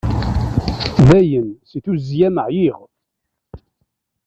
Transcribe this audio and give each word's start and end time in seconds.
Dayen, 1.07 1.47
si 1.69 1.77
tuzzya-m 1.85 2.37
ɛyiɣ. 2.45 2.77